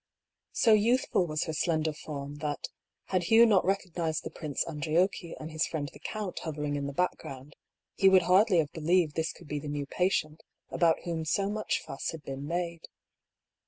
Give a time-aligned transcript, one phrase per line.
[0.53, 2.69] So youthful was her slender form that,
[3.09, 6.91] had Hugh not recognized the Prince Andriocchi and his friend the count hovering in the
[6.91, 7.55] background,
[7.93, 10.39] he would hardly have believed this could be the new pa tient
[10.71, 12.87] about whom so much fuss had been made.